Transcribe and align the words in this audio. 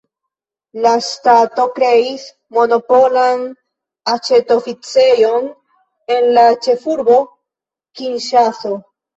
La 0.85 0.91
ŝtato 1.07 1.65
kreis 1.75 2.23
monopolan 2.57 3.45
aĉetoficejon 4.15 5.47
en 6.17 6.33
la 6.41 6.47
ĉefurbo 6.67 7.23
Kinŝaso. 8.01 8.77